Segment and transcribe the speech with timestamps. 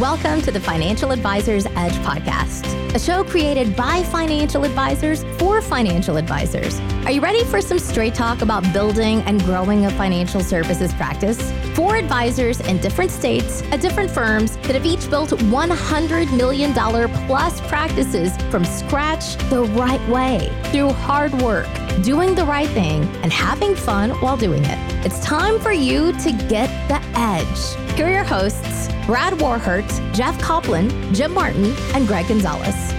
[0.00, 6.16] Welcome to the Financial Advisors Edge podcast, a show created by financial advisors for financial
[6.16, 6.80] advisors.
[7.06, 11.52] Are you ready for some straight talk about building and growing a financial services practice?
[11.76, 16.72] For advisors in different states at different firms that have each built $100 million
[17.28, 21.68] plus practices from scratch the right way through hard work,
[22.02, 25.06] doing the right thing, and having fun while doing it.
[25.06, 27.94] It's time for you to get the edge.
[27.96, 28.88] Here are your hosts.
[29.06, 32.94] Brad Warhurt, Jeff Copland, Jim Martin, and Greg Gonzalez.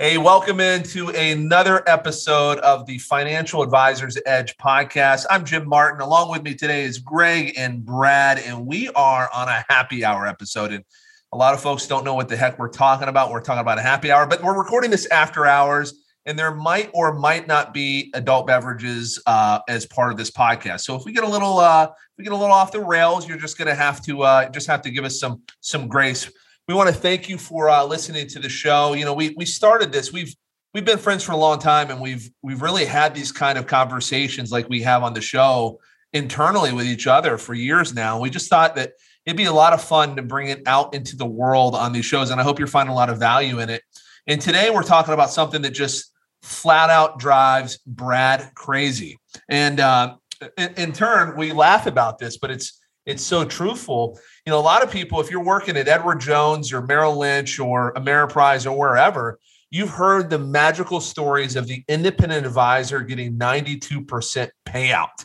[0.00, 5.26] Hey, welcome into another episode of the Financial Advisors Edge podcast.
[5.28, 6.00] I'm Jim Martin.
[6.00, 10.24] Along with me today is Greg and Brad, and we are on a happy hour
[10.24, 10.72] episode.
[10.72, 10.84] And
[11.32, 13.30] a lot of folks don't know what the heck we're talking about.
[13.30, 15.94] We're talking about a happy hour, but we're recording this after hours
[16.28, 20.80] and there might or might not be adult beverages uh, as part of this podcast.
[20.80, 23.38] So if we get a little uh, we get a little off the rails, you're
[23.38, 26.30] just going to have to uh, just have to give us some some grace.
[26.66, 28.92] We want to thank you for uh, listening to the show.
[28.92, 30.12] You know, we we started this.
[30.12, 30.34] We've
[30.74, 33.66] we've been friends for a long time, and we've we've really had these kind of
[33.66, 35.80] conversations like we have on the show
[36.12, 38.20] internally with each other for years now.
[38.20, 38.92] We just thought that
[39.28, 42.06] it'd be a lot of fun to bring it out into the world on these
[42.06, 43.82] shows, and I hope you're finding a lot of value in it.
[44.26, 49.18] And today we're talking about something that just flat out drives Brad crazy.
[49.50, 50.14] And uh,
[50.56, 54.18] in, in, turn, we laugh about this, but it's it's so truthful.
[54.46, 57.58] You know, a lot of people, if you're working at Edward Jones or Merrill Lynch
[57.58, 59.38] or Ameriprise or wherever,
[59.70, 65.24] you've heard the magical stories of the independent advisor getting 92% payout.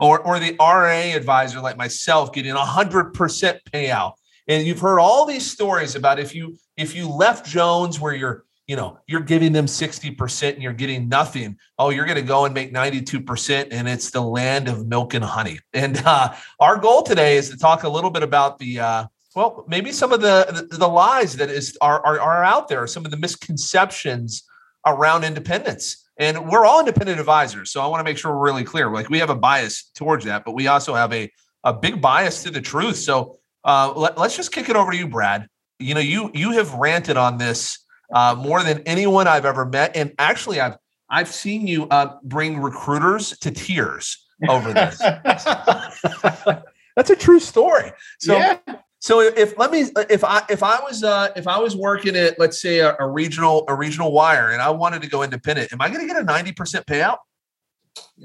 [0.00, 4.12] Or, or the RIA advisor like myself getting 100% payout.
[4.46, 8.44] And you've heard all these stories about if you if you left Jones where you're
[8.66, 11.58] you know, you're giving them 60% and you're getting nothing.
[11.78, 15.24] Oh, you're going to go and make 92%, and it's the land of milk and
[15.24, 15.58] honey.
[15.74, 19.06] And uh, our goal today is to talk a little bit about the, uh,
[19.36, 22.86] well, maybe some of the, the, the lies that is are, are, are out there,
[22.86, 24.44] some of the misconceptions
[24.86, 26.03] around independence.
[26.18, 27.70] And we're all independent advisors.
[27.70, 28.90] So I want to make sure we're really clear.
[28.90, 31.30] Like we have a bias towards that, but we also have a,
[31.64, 32.96] a big bias to the truth.
[32.96, 35.48] So uh, let, let's just kick it over to you, Brad.
[35.80, 39.96] You know, you you have ranted on this uh, more than anyone I've ever met.
[39.96, 40.76] And actually, I've
[41.10, 44.98] I've seen you uh, bring recruiters to tears over this.
[46.96, 47.92] That's a true story.
[48.20, 48.36] So.
[48.36, 48.58] Yeah.
[49.04, 52.38] So if let me if I if I was uh, if I was working at
[52.38, 55.82] let's say a, a regional a regional wire and I wanted to go independent, am
[55.82, 57.18] I going to get a ninety percent payout?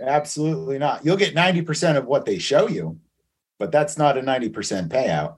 [0.02, 1.04] Absolutely not.
[1.04, 2.98] You'll get ninety percent of what they show you,
[3.58, 5.36] but that's not a ninety percent payout.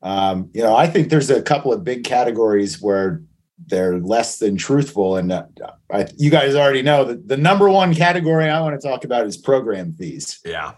[0.00, 3.22] Um, you know, I think there's a couple of big categories where
[3.66, 5.18] they're less than truthful.
[5.18, 5.44] And uh,
[5.92, 9.26] I, you guys already know that the number one category I want to talk about
[9.26, 10.40] is program fees.
[10.46, 10.76] Yeah.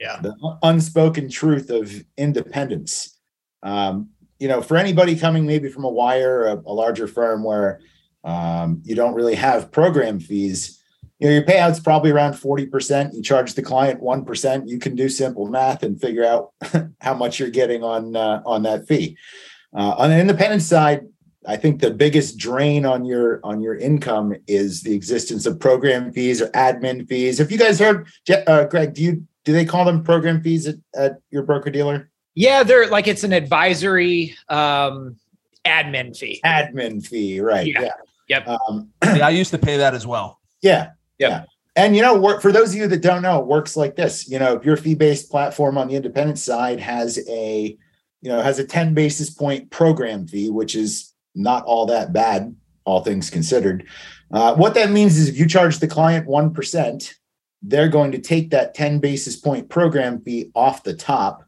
[0.00, 0.18] Yeah.
[0.22, 3.18] The unspoken truth of independence.
[3.62, 7.80] Um, you know, for anybody coming maybe from a wire, a, a larger firm where
[8.24, 10.82] um, you don't really have program fees,
[11.18, 13.12] you know, your payout's probably around 40%.
[13.12, 14.68] You charge the client 1%.
[14.68, 16.52] You can do simple math and figure out
[17.00, 19.18] how much you're getting on, uh, on that fee.
[19.76, 21.02] Uh, on the independent side,
[21.46, 26.12] I think the biggest drain on your on your income is the existence of program
[26.12, 27.38] fees or admin fees.
[27.38, 28.08] Have you guys heard,
[28.46, 28.92] uh, Greg?
[28.92, 32.09] Do you do they call them program fees at, at your broker dealer?
[32.34, 35.16] Yeah, they're like it's an advisory um,
[35.64, 36.40] admin fee.
[36.44, 37.66] Admin fee, right?
[37.66, 37.82] Yeah.
[37.82, 37.92] yeah.
[38.28, 38.48] Yep.
[38.48, 40.40] Um, yeah, I used to pay that as well.
[40.62, 40.90] Yeah.
[41.18, 41.30] Yep.
[41.30, 41.44] Yeah.
[41.76, 44.28] And you know, for those of you that don't know, it works like this.
[44.28, 47.76] You know, your fee-based platform on the independent side has a,
[48.22, 52.54] you know, has a 10 basis point program fee, which is not all that bad,
[52.84, 53.86] all things considered.
[54.32, 57.14] Uh, what that means is if you charge the client 1%,
[57.62, 61.44] they're going to take that 10 basis point program fee off the top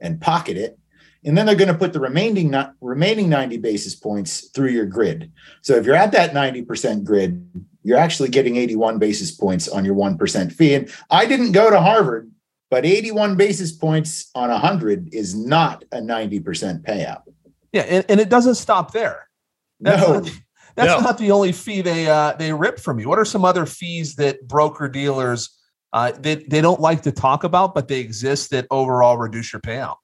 [0.00, 0.78] and pocket it.
[1.24, 5.32] And then they're going to put the remaining remaining 90 basis points through your grid.
[5.62, 7.48] So if you're at that 90% grid,
[7.82, 10.74] you're actually getting 81 basis points on your 1% fee.
[10.74, 12.30] And I didn't go to Harvard,
[12.70, 17.22] but 81 basis points on 100 is not a 90% payout.
[17.72, 19.28] Yeah, and, and it doesn't stop there.
[19.80, 20.20] That's no.
[20.20, 20.30] Not,
[20.76, 21.00] that's no.
[21.00, 23.08] not the only fee they uh, they rip from you.
[23.08, 25.55] What are some other fees that broker dealers
[25.96, 29.62] uh, they, they don't like to talk about, but they exist that overall reduce your
[29.62, 29.96] payout?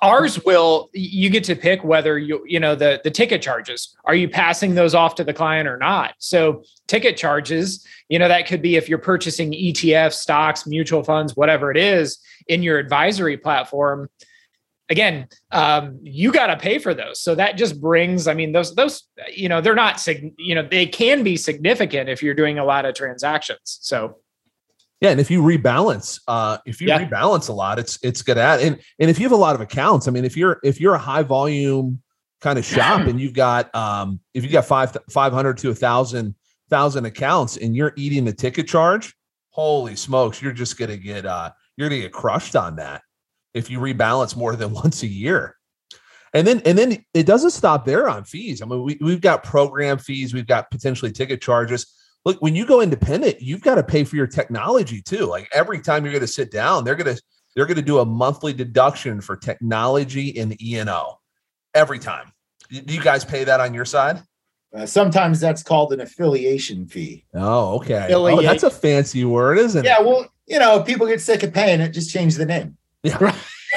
[0.00, 4.14] Ours will you get to pick whether you you know the the ticket charges are
[4.14, 6.14] you passing those off to the client or not.
[6.18, 11.36] So ticket charges, you know that could be if you're purchasing ETFs, stocks, mutual funds,
[11.36, 14.08] whatever it is in your advisory platform
[14.88, 17.20] again, um, you got to pay for those.
[17.20, 19.04] So that just brings, I mean, those, those,
[19.34, 22.84] you know, they're not, you know, they can be significant if you're doing a lot
[22.84, 23.78] of transactions.
[23.80, 24.18] So,
[25.02, 27.04] Yeah, and if you rebalance, uh, if you Yeah.
[27.04, 29.60] rebalance a lot, it's it's good at and and if you have a lot of
[29.60, 32.00] accounts, I mean, if you're if you're a high volume
[32.40, 35.74] kind of shop and you've got um if you got five five hundred to a
[35.74, 36.36] thousand
[36.70, 39.12] thousand accounts and you're eating the ticket charge,
[39.50, 43.02] holy smokes, you're just gonna get uh you're gonna get crushed on that
[43.54, 45.56] if you rebalance more than once a year.
[46.32, 48.62] And then and then it doesn't stop there on fees.
[48.62, 51.92] I mean, we, we've got program fees, we've got potentially ticket charges
[52.24, 55.80] look when you go independent you've got to pay for your technology too like every
[55.80, 57.22] time you're going to sit down they're going to
[57.54, 61.18] they're going to do a monthly deduction for technology and e&o
[61.74, 62.32] every time
[62.70, 64.22] do you guys pay that on your side
[64.74, 67.24] Uh, sometimes that's called an affiliation fee.
[67.34, 70.06] oh okay oh, that's a fancy word isn't Yeah, it Yeah.
[70.06, 72.76] well, you know, people get sick of paying it, just change the name.
[73.04, 73.34] yeah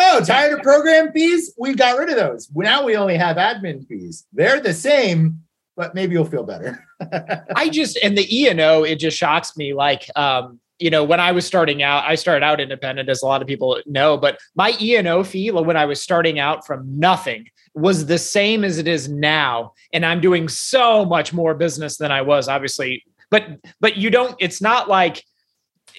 [0.00, 1.54] Oh, tired of program fees?
[1.58, 2.48] We got rid of those.
[2.54, 4.26] Now we only have admin fees.
[4.32, 5.40] They're the same,
[5.78, 6.84] but maybe you'll feel better.
[7.56, 9.72] I just and the E and O, it just shocks me.
[9.72, 13.26] Like, um, you know, when I was starting out, I started out independent, as a
[13.26, 14.16] lot of people know.
[14.18, 18.18] But my E and O fee, when I was starting out from nothing, was the
[18.18, 22.48] same as it is now, and I'm doing so much more business than I was,
[22.48, 23.04] obviously.
[23.30, 23.46] But
[23.80, 24.34] but you don't.
[24.40, 25.22] It's not like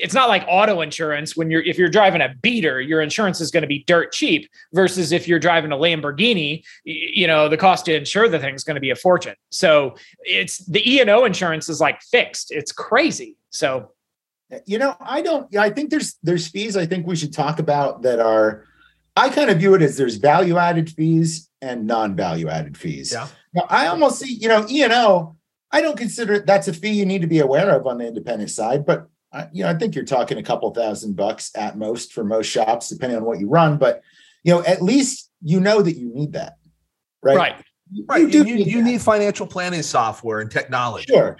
[0.01, 3.51] it's not like auto insurance when you're if you're driving a beater your insurance is
[3.51, 7.85] going to be dirt cheap versus if you're driving a lamborghini you know the cost
[7.85, 11.69] to insure the thing is going to be a fortune so it's the e&o insurance
[11.69, 13.91] is like fixed it's crazy so
[14.65, 18.01] you know, I don't I think there's there's fees I think we should talk about
[18.03, 18.65] that are
[19.15, 23.11] I kind of view it as there's value added fees and non-value added fees.
[23.11, 23.27] Yeah.
[23.53, 25.35] Now, I almost see, you know, E&O,
[25.71, 28.07] I don't consider it that's a fee you need to be aware of on the
[28.07, 31.77] independent side, but I, you know, I think you're talking a couple thousand bucks at
[31.77, 33.77] most for most shops, depending on what you run.
[33.77, 34.01] But
[34.43, 36.57] you know, at least you know that you need that,
[37.21, 37.37] right?
[37.37, 37.55] right
[37.91, 41.37] You, right you, do you, you need financial planning software and technology Sure.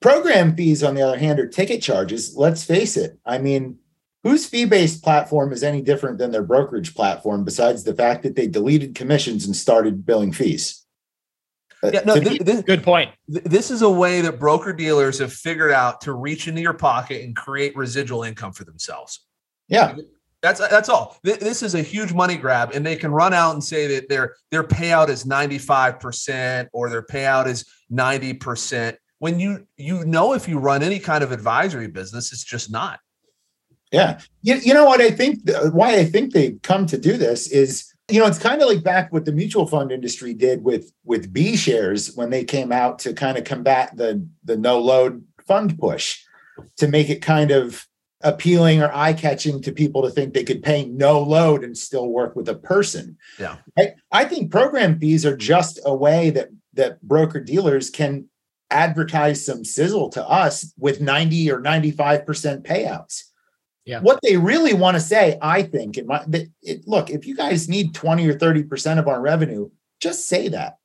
[0.00, 2.34] Program fees, on the other hand, are ticket charges.
[2.34, 3.18] Let's face it.
[3.26, 3.78] I mean,
[4.22, 8.34] whose fee based platform is any different than their brokerage platform besides the fact that
[8.34, 10.86] they deleted commissions and started billing fees?
[11.82, 14.72] Uh, yeah no to thi- me- good point th- this is a way that broker
[14.72, 19.26] dealers have figured out to reach into your pocket and create residual income for themselves
[19.68, 19.96] yeah.
[20.42, 21.18] That's that's all.
[21.24, 24.08] Th- This is a huge money grab, and they can run out and say that
[24.08, 28.96] their their payout is ninety five percent or their payout is ninety percent.
[29.18, 33.00] When you you know if you run any kind of advisory business, it's just not.
[33.92, 34.18] Yeah.
[34.42, 37.46] You, you know what I think th- why I think they've come to do this
[37.48, 40.92] is you know it's kind of like back what the mutual fund industry did with
[41.04, 45.24] with B shares when they came out to kind of combat the the no load
[45.46, 46.22] fund push
[46.76, 47.86] to make it kind of
[48.22, 52.08] appealing or eye catching to people to think they could pay no load and still
[52.08, 53.16] work with a person.
[53.38, 53.56] Yeah.
[53.78, 58.28] I, I think program fees are just a way that that broker dealers can
[58.70, 63.24] advertise some sizzle to us with 90 or 95% payouts.
[63.84, 64.00] Yeah.
[64.00, 67.34] What they really want to say, I think, it might that it, look, if you
[67.34, 70.76] guys need 20 or 30% of our revenue, just say that.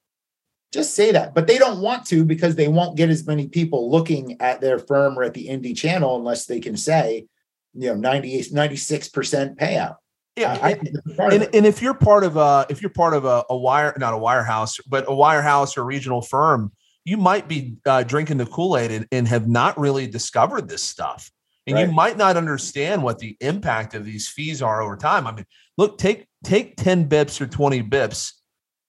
[0.72, 1.34] Just say that.
[1.34, 4.80] But they don't want to because they won't get as many people looking at their
[4.80, 7.28] firm or at the indie channel unless they can say,
[7.74, 9.98] you know, 98, 96% payout.
[10.36, 12.82] Yeah, I, I think that's part of and, and if you're part of a if
[12.82, 16.74] you're part of a, a wire not a wirehouse but a wirehouse or regional firm
[17.06, 21.32] you might be uh, drinking the kool-aid and, and have not really discovered this stuff
[21.68, 25.32] and you might not understand what the impact of these fees are over time i
[25.32, 25.46] mean
[25.78, 28.34] look take take 10 bips or 20 bips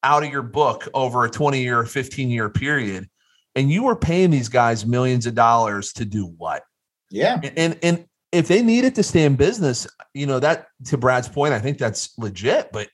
[0.02, 3.08] out of your book over a 20 year or 15 year period
[3.54, 6.62] and you were paying these guys millions of dollars to do what
[7.10, 7.40] yeah.
[7.42, 10.98] and, and and if they need it to stay in business, you know that to
[10.98, 12.70] Brad's point, I think that's legit.
[12.72, 12.88] But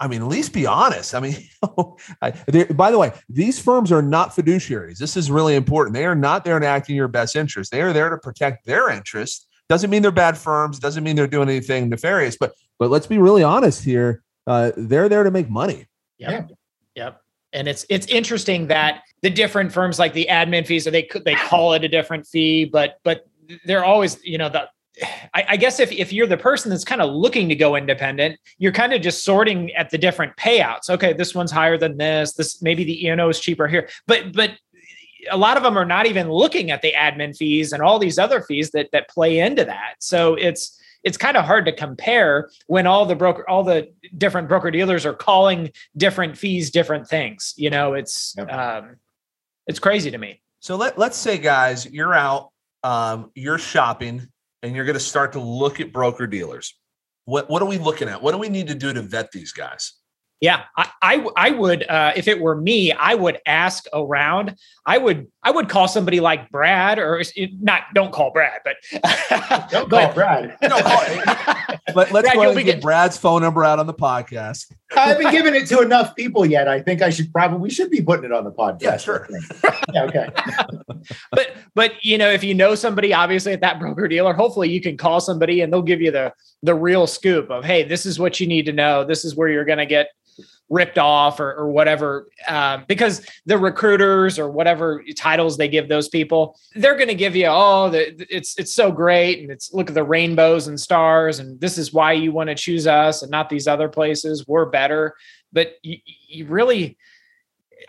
[0.00, 1.14] I mean, at least be honest.
[1.14, 1.36] I mean,
[2.76, 4.98] by the way, these firms are not fiduciaries.
[4.98, 5.94] This is really important.
[5.94, 7.72] They are not there to act in your best interest.
[7.72, 9.48] They are there to protect their interest.
[9.68, 10.78] Doesn't mean they're bad firms.
[10.78, 12.36] Doesn't mean they're doing anything nefarious.
[12.38, 14.22] But but let's be really honest here.
[14.46, 15.86] Uh, they're there to make money.
[16.18, 16.52] Yep.
[16.94, 17.20] Yep.
[17.52, 21.34] And it's it's interesting that the different firms like the admin fees, or they they
[21.34, 23.26] call it a different fee, but but
[23.64, 24.68] they're always, you know, the
[25.34, 28.38] I, I guess if if you're the person that's kind of looking to go independent,
[28.58, 30.90] you're kind of just sorting at the different payouts.
[30.90, 32.34] Okay, this one's higher than this.
[32.34, 33.88] This maybe the E&O is cheaper here.
[34.06, 34.52] But but
[35.30, 38.18] a lot of them are not even looking at the admin fees and all these
[38.18, 39.96] other fees that that play into that.
[40.00, 44.48] So it's it's kind of hard to compare when all the broker all the different
[44.48, 48.52] broker dealers are calling different fees different things you know it's Yep.
[48.52, 48.96] um
[49.68, 52.50] it's crazy to me So let, let's say, guys, you're out,
[52.82, 54.28] um, you're shopping,
[54.62, 56.74] and you're going to start to look at broker dealers.
[57.24, 58.22] What, what are we looking at?
[58.22, 59.94] What do we need to do to vet these guys?
[60.40, 64.54] Yeah, I, I, I would uh, if it were me, I would ask around.
[64.86, 67.20] I would I would call somebody like Brad or
[67.60, 67.82] not.
[67.92, 68.76] Don't call Brad, but
[69.70, 70.56] don't call Brad.
[70.62, 71.02] no, call,
[71.94, 74.72] Let, us go ahead and get Brad's phone number out on the podcast.
[74.96, 76.68] I haven't given it to enough people yet.
[76.68, 78.82] I think I should probably we should be putting it on the podcast.
[78.82, 79.28] Yeah, sure.
[79.92, 80.28] yeah, okay.
[81.32, 84.80] but but you know, if you know somebody obviously at that broker dealer, hopefully you
[84.80, 88.20] can call somebody and they'll give you the the real scoop of hey, this is
[88.20, 89.02] what you need to know.
[89.02, 90.10] This is where you're going to get
[90.70, 96.08] ripped off or, or whatever um, because the recruiters or whatever titles they give those
[96.08, 99.88] people they're going to give you oh the, it's it's so great and it's look
[99.88, 103.30] at the rainbows and stars and this is why you want to choose us and
[103.30, 104.46] not these other places.
[104.46, 105.14] We're better.
[105.52, 106.98] But you, you really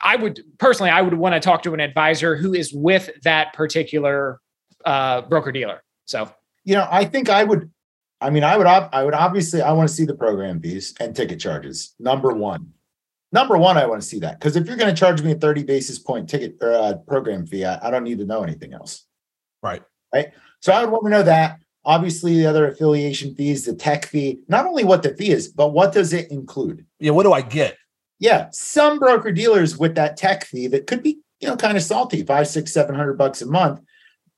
[0.01, 3.53] i would personally i would want to talk to an advisor who is with that
[3.53, 4.39] particular
[4.85, 6.31] uh, broker dealer so.
[6.63, 7.71] You know i think i would
[8.21, 11.15] I mean, I would I would obviously I want to see the program fees and
[11.15, 11.95] ticket charges.
[11.99, 12.73] Number one,
[13.31, 15.35] number one, I want to see that because if you're going to charge me a
[15.35, 18.73] 30 basis point ticket or uh, program fee, I, I, don't need to know anything
[18.73, 19.05] else.
[19.63, 19.81] Right.
[20.13, 20.33] Right.
[20.61, 21.59] So I would want to know that.
[21.85, 25.69] Obviously, the other affiliation fees, the tech fee, not only what the fee is, but
[25.69, 26.85] what does it include?
[26.99, 27.11] Yeah.
[27.11, 27.77] What do I get?
[28.19, 28.49] Yeah.
[28.51, 32.23] Some broker dealers with that tech fee that could be, you know, kind of salty,
[32.23, 33.79] five, six, seven hundred bucks a month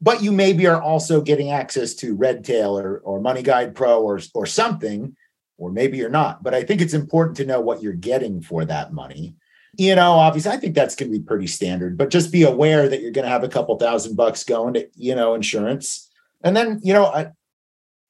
[0.01, 5.15] but you maybe are also getting access to Redtail or, or MoneyGuidePro or, or something,
[5.58, 6.41] or maybe you're not.
[6.41, 9.36] But I think it's important to know what you're getting for that money.
[9.77, 12.89] You know, obviously, I think that's going to be pretty standard, but just be aware
[12.89, 16.10] that you're going to have a couple thousand bucks going to, you know, insurance.
[16.43, 17.31] And then, you know, I,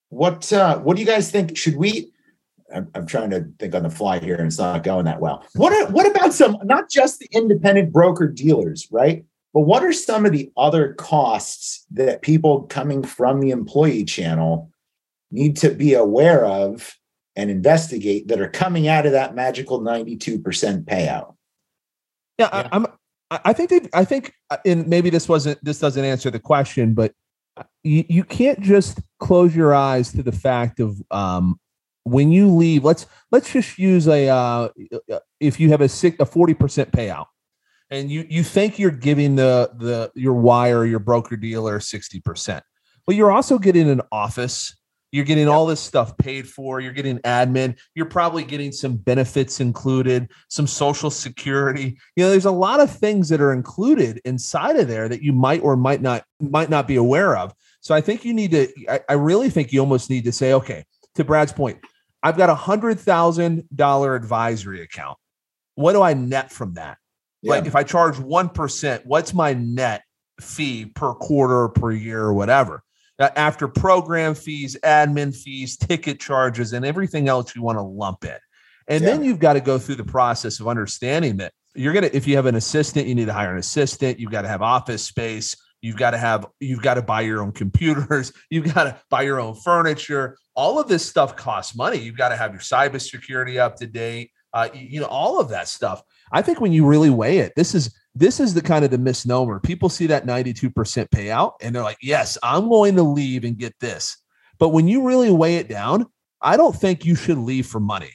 [0.10, 1.58] what uh, what do you guys think?
[1.58, 2.12] Should we?
[2.74, 5.46] I'm, I'm trying to think on the fly here, and it's not going that well.
[5.56, 6.58] What what about some?
[6.64, 9.26] Not just the independent broker dealers, right?
[9.54, 14.72] But what are some of the other costs that people coming from the employee channel
[15.30, 16.96] need to be aware of
[17.36, 20.42] and investigate that are coming out of that magical 92%
[20.86, 21.36] payout?
[22.38, 22.70] Yeah, yeah.
[22.72, 22.88] I, am
[23.30, 24.34] I think they, I think,
[24.66, 27.14] and maybe this wasn't this doesn't answer the question, but
[27.84, 31.60] you, you can't just close your eyes to the fact of um,
[32.04, 32.84] when you leave.
[32.84, 34.70] Let's let's just use a uh,
[35.40, 37.28] if you have a six, a forty percent payout
[37.92, 42.62] and you you think you're giving the the your wire your broker dealer 60%
[43.06, 44.76] but you're also getting an office.
[45.12, 46.80] You're getting all this stuff paid for.
[46.80, 47.78] You're getting admin.
[47.96, 51.98] You're probably getting some benefits included some social security.
[52.16, 55.34] You know there's a lot of things that are included inside of there that you
[55.34, 57.54] might or might not might not be aware of.
[57.82, 60.54] So i think you need to i, I really think you almost need to say
[60.54, 61.80] okay to brad's point
[62.24, 65.18] i've got a hundred thousand dollar advisory account.
[65.76, 67.00] What do i net from that
[67.42, 67.52] yeah.
[67.52, 70.04] Like if I charge 1%, what's my net
[70.40, 72.84] fee per quarter, per year, or whatever?
[73.20, 78.38] After program fees, admin fees, ticket charges, and everything else you want to lump in.
[78.88, 79.12] And yeah.
[79.12, 82.28] then you've got to go through the process of understanding that you're going to, if
[82.28, 84.20] you have an assistant, you need to hire an assistant.
[84.20, 85.56] You've got to have office space.
[85.82, 88.32] You've got to have, you've got to buy your own computers.
[88.52, 90.38] You've got to buy your own furniture.
[90.56, 91.98] All of this stuff costs money.
[91.98, 94.32] You've got to have your cybersecurity up to date.
[94.54, 96.04] Uh, you, you know, all of that stuff.
[96.32, 98.98] I think when you really weigh it, this is this is the kind of the
[98.98, 99.60] misnomer.
[99.60, 100.74] People see that 92%
[101.10, 104.18] payout and they're like, yes, I'm going to leave and get this.
[104.60, 106.08] But when you really weigh it down,
[106.42, 108.12] I don't think you should leave for money.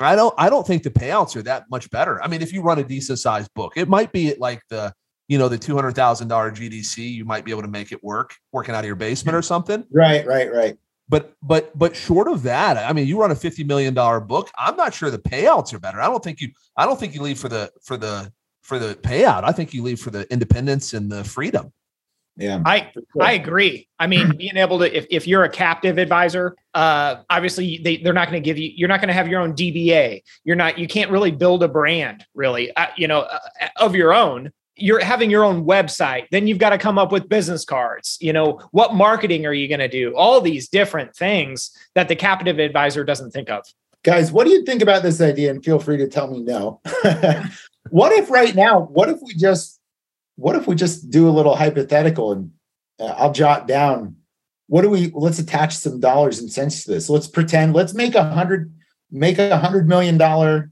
[0.00, 2.22] I don't I don't think the payouts are that much better.
[2.22, 4.92] I mean, if you run a decent sized book, it might be like the
[5.26, 8.02] you know the two hundred thousand dollar GDC, you might be able to make it
[8.04, 9.84] work working out of your basement or something.
[9.92, 10.76] Right, right, right.
[11.08, 14.50] But but but short of that, I mean, you run a fifty million dollar book.
[14.58, 16.00] I'm not sure the payouts are better.
[16.00, 16.50] I don't think you.
[16.76, 18.30] I don't think you leave for the for the
[18.62, 19.44] for the payout.
[19.44, 21.72] I think you leave for the independence and the freedom.
[22.36, 23.04] Yeah, I sure.
[23.20, 23.88] I agree.
[23.98, 28.12] I mean, being able to if, if you're a captive advisor, uh, obviously they they're
[28.12, 28.70] not going to give you.
[28.74, 30.22] You're not going to have your own DBA.
[30.44, 30.78] You're not.
[30.78, 32.74] You can't really build a brand really.
[32.76, 33.38] Uh, you know, uh,
[33.76, 37.28] of your own you're having your own website then you've got to come up with
[37.28, 40.14] business cards you know what marketing are you going to do?
[40.16, 43.64] All these different things that the captive advisor doesn't think of.
[44.04, 45.50] Guys what do you think about this idea?
[45.50, 46.80] And feel free to tell me no.
[47.90, 49.80] What if right now what if we just
[50.36, 52.52] what if we just do a little hypothetical and
[53.00, 54.16] uh, i'll jot down
[54.68, 57.08] what do we let's attach some dollars and cents to this.
[57.08, 58.72] Let's pretend let's make a hundred
[59.10, 60.70] make a hundred million dollar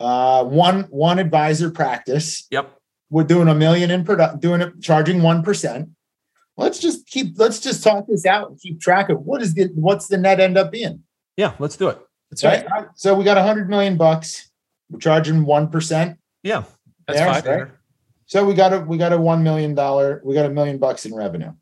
[0.00, 2.46] uh one one advisor practice.
[2.50, 2.77] Yep
[3.10, 5.90] we're doing a million in product, doing it, charging 1%.
[6.56, 9.70] Let's just keep, let's just talk this out and keep track of what is the,
[9.74, 11.02] what's the net end up being.
[11.36, 11.98] Yeah, let's do it.
[12.30, 12.66] That's right.
[12.70, 12.88] right.
[12.94, 14.50] So we got a hundred million bucks.
[14.90, 16.16] We're charging 1%.
[16.42, 16.64] Yeah.
[17.06, 17.60] That's there, fine.
[17.60, 17.70] Right?
[18.26, 19.70] So we got a, we got a $1 million,
[20.24, 21.52] we got a million bucks in revenue.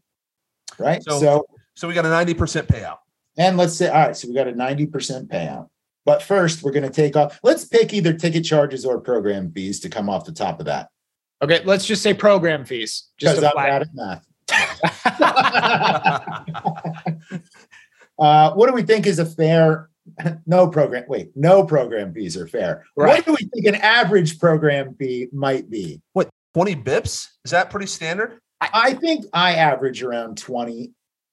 [0.78, 1.02] Right.
[1.02, 2.98] So, so, so we got a 90% payout.
[3.38, 5.68] And let's say, all right, so we got a 90% payout.
[6.06, 7.38] But first, we're going to take off.
[7.42, 10.88] Let's pick either ticket charges or program fees to come off the top of that.
[11.42, 13.08] Okay, let's just say program fees.
[13.18, 14.26] Just Because a I'm bad at math.
[18.18, 19.90] Uh, what do we think is a fair?
[20.46, 21.04] No program.
[21.08, 22.84] Wait, no program fees are fair.
[22.96, 23.08] Right.
[23.08, 26.00] What do we think an average program fee might be?
[26.12, 27.26] What 20 bips?
[27.44, 28.38] Is that pretty standard?
[28.60, 30.92] I think I average around twenty.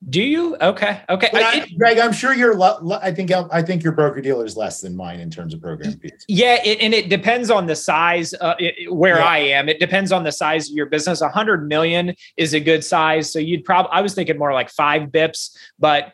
[0.10, 0.58] Do you?
[0.60, 1.02] Okay.
[1.10, 1.30] Okay.
[1.34, 2.56] I- I, Greg, I'm sure you're.
[2.56, 5.54] lo- lo- I think I think your broker dealer is less than mine in terms
[5.54, 6.26] of program fees.
[6.28, 9.26] Yeah, it, and it depends on the size uh, it, it- where Yeah.
[9.26, 9.70] I am.
[9.70, 11.22] It depends on the size of your business.
[11.22, 13.92] A hundred million is a good size, so you'd probably.
[13.94, 16.12] I was thinking more like five bips, but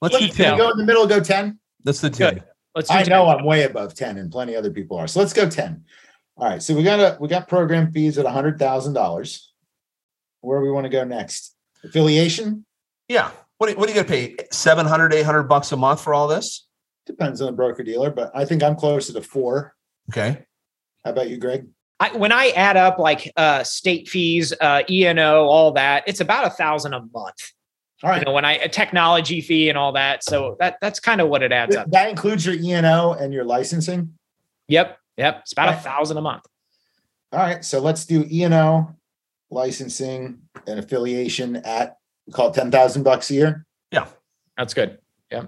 [0.00, 0.56] Let's Let's do 10.
[0.58, 1.06] go in the middle.
[1.08, 1.58] Go ten.
[1.84, 2.34] That's the 10.
[2.34, 2.44] Good.
[2.74, 2.88] let's.
[2.88, 3.10] Do I 10.
[3.10, 5.08] know I'm way above 10 and plenty other people are.
[5.08, 5.84] So let's go 10.
[6.36, 6.62] All right.
[6.62, 9.52] So we got a we got program fees at a hundred thousand dollars.
[10.40, 11.56] Where we want to go next?
[11.84, 12.64] Affiliation
[13.08, 13.30] Yeah.
[13.58, 14.46] What, are- what are you going to pay?
[14.52, 16.64] 700, 800 bucks a month for all this?
[17.06, 19.74] depends on the broker dealer, but I think I'm closer to four.
[20.10, 20.44] Okay.
[21.06, 21.66] How about you, Greg?
[21.98, 26.04] I, when I add up like uh, state fees, uh, E and O, all that,
[26.06, 27.52] it's about a thousand a month.
[28.02, 28.18] All right.
[28.20, 31.30] You know, when I a technology fee and all that, so that that's kind of
[31.30, 31.90] what it adds up.
[31.90, 34.12] That includes your E and O and your licensing.
[34.68, 35.82] Yep, yep, it's about a Right.
[35.82, 36.44] thousand a month.
[37.32, 37.64] All right.
[37.64, 38.94] So let's do E and O,
[39.50, 43.66] licensing, and affiliation at we call it ten thousand bucks a year.
[43.90, 44.06] Yeah,
[44.56, 44.98] that's good.
[45.30, 45.46] Yeah.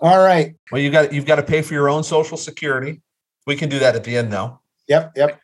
[0.00, 0.54] All right.
[0.70, 3.00] Well, you got you've got to pay for your own social security.
[3.46, 4.60] We can do that at the end though.
[4.88, 5.40] Yep, yep.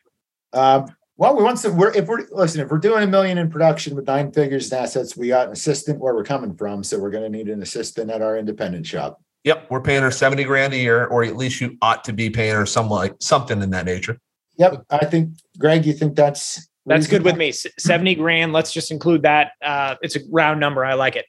[0.53, 1.71] Um, well, we want to.
[1.71, 4.77] We're if we're listen, if we're doing a million in production with nine figures in
[4.77, 7.61] assets, we got an assistant where we're coming from, so we're going to need an
[7.61, 9.21] assistant at our independent shop.
[9.43, 12.29] Yep, we're paying her 70 grand a year, or at least you ought to be
[12.29, 14.17] paying her some like something in that nature.
[14.57, 17.51] Yep, I think Greg, you think that's That's good with me.
[17.51, 18.51] Seventy grand.
[18.53, 19.51] Let's just include that.
[19.61, 20.83] Uh, it's a round number.
[20.83, 21.25] I like it.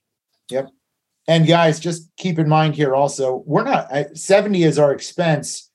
[0.51, 0.71] Yep.
[1.27, 5.71] And guys, just keep in mind here also, we're not I- seventy is our expense.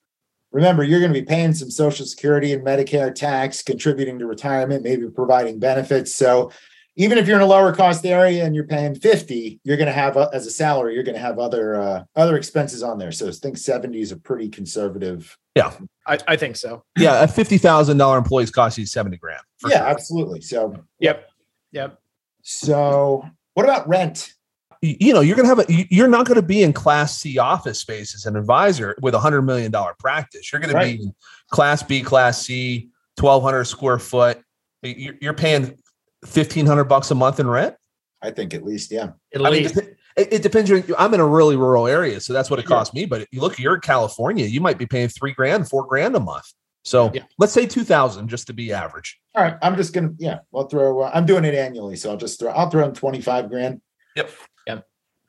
[0.51, 4.83] Remember, you're going to be paying some Social Security and Medicare tax, contributing to retirement,
[4.83, 6.13] maybe providing benefits.
[6.15, 6.51] So,
[6.99, 9.93] even if you're in a lower cost area and you're paying 50, you're going to
[9.93, 13.11] have uh, as a salary, you're going to have other uh, other expenses on there.
[13.11, 15.35] So, I think 70 is a pretty conservative.
[15.55, 15.73] Yeah
[16.05, 16.83] i, I think so.
[16.97, 19.41] Yeah, a fifty thousand dollar employee's cost you 70 grand.
[19.67, 19.87] yeah, sure.
[19.87, 20.41] absolutely.
[20.41, 21.27] So, Yep.
[21.71, 21.99] Yep.
[22.41, 24.33] so what about rent?
[24.81, 27.37] you you know, you're gonna have a you- you're not gonna be in class C
[27.37, 30.51] office space as an advisor with a hundred million dollar practice.
[30.51, 31.13] You're gonna be in
[31.51, 34.41] class B, class C, twelve hundred square foot.
[34.81, 35.77] You're, you're paying
[36.25, 37.75] fifteen hundred bucks a month in rent.
[38.21, 39.11] I think at least, yeah.
[39.33, 39.75] At I mean, least.
[39.75, 40.69] dep- it, it depends.
[40.69, 42.77] You're, I'm in a really rural area, so that's what it Sure.
[42.77, 43.05] costs me.
[43.05, 46.19] But you look, you're in California, you might be paying three grand, four grand a
[46.19, 46.45] month.
[46.83, 47.23] So Yeah.
[47.37, 49.19] let's say two thousand just to be average.
[49.35, 50.39] All right, I'm just gonna yeah.
[50.53, 51.01] I'll throw.
[51.01, 52.51] Uh, I'm doing it annually, so I'll just throw.
[52.51, 53.81] I'll throw in 25 grand.
[54.15, 54.29] Yep.
[54.67, 54.85] Yep.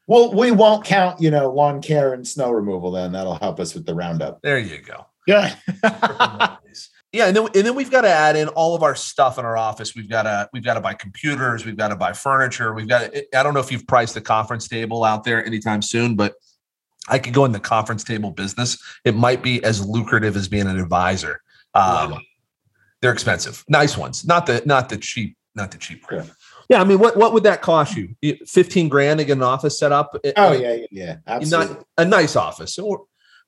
[0.09, 2.90] Well, we won't count, you know, lawn care and snow removal.
[2.90, 4.40] Then that'll help us with the roundup.
[4.42, 5.07] There you go.
[5.29, 5.55] Good.
[7.12, 9.44] yeah, and then and then we've got to add in all of our stuff in
[9.44, 9.96] our office.
[9.96, 11.66] We've got to we've got to buy computers.
[11.66, 12.73] We've got to buy furniture.
[12.73, 13.12] We've got.
[13.12, 16.35] To, I don't know if you've priced the conference table out there anytime soon, but
[17.09, 18.81] I could go in the conference table business.
[19.05, 21.42] It might be as lucrative as being an advisor.
[21.75, 22.20] Um,
[23.03, 26.05] they're expensive, nice ones, not the not the cheap, not the cheap.
[26.09, 26.25] Sure.
[26.68, 28.14] Yeah, I mean, what what would that cost you?
[28.46, 30.14] Fifteen grand to get an office set up?
[30.37, 31.75] Oh yeah, yeah, yeah, absolutely.
[31.75, 32.79] not a nice office.
[32.79, 33.01] We're-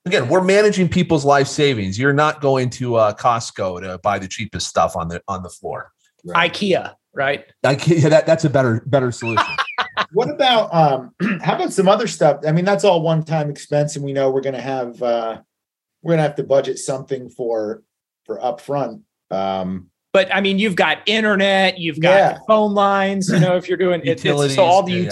[0.07, 1.99] again, we're managing people's life savings.
[1.99, 5.51] You're not going to uh, Costco to buy the cheapest stuff on the on the
[5.51, 5.93] floor.
[6.25, 6.53] Right.
[6.53, 7.45] IKEA, right?
[7.65, 8.03] IKEA.
[8.03, 9.45] Yeah, that, that's a better better solution.
[10.15, 11.15] What about um?
[11.43, 12.41] How about some other stuff?
[12.47, 15.41] I mean, that's all one-time expense, and we know we're gonna have uh,
[16.03, 17.83] we're gonna have to budget something for
[18.25, 19.03] for upfront.
[19.31, 22.39] Um, But I mean, you've got internet, you've got Yeah.
[22.47, 23.31] phone lines.
[23.31, 25.11] You know, if you're doing it, it's, Utilities, so all the yeah, yeah.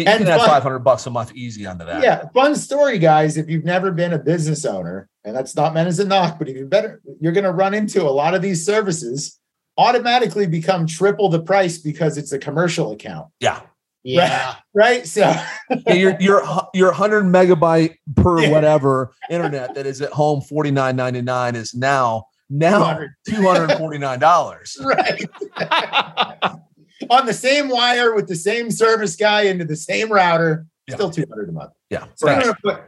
[0.00, 0.06] Utilities.
[0.06, 2.02] You And can add fun- five hundred bucks a month easy onto that.
[2.02, 3.36] Yeah, fun story, guys.
[3.36, 6.48] If you've never been a business owner, and that's not meant as a knock, but
[6.48, 9.38] if you better, you're going to run into a lot of these services
[9.76, 13.60] automatically become triple the price because it's a commercial account, yeah.
[14.02, 14.54] Yeah.
[14.74, 15.06] right?
[15.06, 16.42] So, Yeah, your your
[16.74, 18.50] your hundred megabyte per Yeah.
[18.50, 23.76] whatever internet that is at home forty nine ninety nine is now now two hundred
[23.76, 24.76] forty nine dollars.
[24.82, 25.24] right
[27.10, 30.94] on the same wire with the same service guy into the same router, Yeah.
[30.96, 31.72] still two hundred a month.
[31.90, 32.80] Yeah, So I'm gonna put,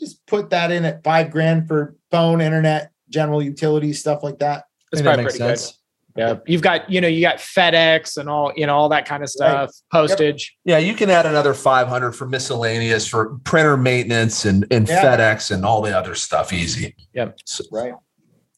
[0.00, 4.64] just put that in at five grand for phone, internet, general utilities, stuff like that.
[4.92, 5.66] That's I think that probably makes pretty sense.
[5.72, 5.76] good.
[6.18, 6.34] Yeah.
[6.46, 9.28] You've got, you know, you got FedEx and all, you know, all that kind of
[9.28, 10.56] stuff, postage.
[10.64, 15.04] Yeah, you can add another 500 for miscellaneous for printer maintenance and, and Yeah.
[15.04, 16.96] FedEx and all the other stuff easy.
[17.12, 17.38] Yep.
[17.44, 17.92] So, Right.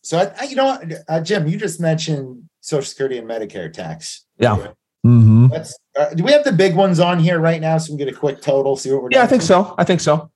[0.03, 4.25] So I, I- you know uh, Jim, you just mentioned Social Security and Medicare tax.
[4.39, 4.69] Yeah.
[5.05, 5.51] mhm.
[5.51, 5.79] Let's.
[5.99, 8.15] Uh, do we have the big ones on here right now, so we can get
[8.15, 8.77] a quick total?
[8.77, 9.09] See what we're.
[9.09, 9.21] Doing.
[9.21, 9.75] Yeah, I think so.
[9.79, 10.31] I think so.